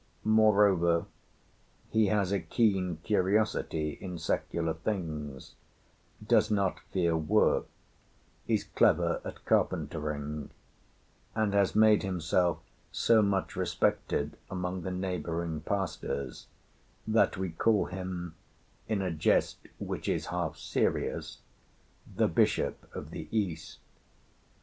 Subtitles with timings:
[0.25, 1.05] Moreover,
[1.91, 5.53] he has a keen curiosity in secular things,
[6.27, 7.67] does not fear work,
[8.47, 10.49] is clever at carpentering,
[11.35, 12.57] and has made himself
[12.91, 16.47] so much respected among the neighbouring pastors
[17.05, 18.33] that we call him,
[18.87, 21.41] in a jest which is half serious,
[22.15, 23.77] the Bishop of the East.